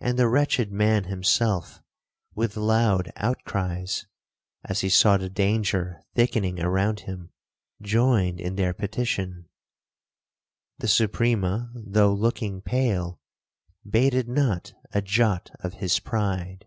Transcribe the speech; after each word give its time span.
And 0.00 0.18
the 0.18 0.28
wretched 0.28 0.72
man 0.72 1.04
himself, 1.04 1.82
with 2.34 2.56
loud 2.56 3.12
outcries, 3.16 4.06
(as 4.64 4.80
he 4.80 4.88
saw 4.88 5.18
the 5.18 5.28
danger 5.28 6.00
thickening 6.14 6.58
around 6.58 7.00
him), 7.00 7.32
joined 7.82 8.40
in 8.40 8.56
their 8.56 8.72
petition. 8.72 9.50
The 10.78 10.88
Suprema, 10.88 11.70
though 11.74 12.14
looking 12.14 12.62
pale, 12.62 13.20
bated 13.86 14.26
not 14.26 14.72
a 14.94 15.02
jot 15.02 15.50
of 15.60 15.74
his 15.74 15.98
pride. 16.00 16.66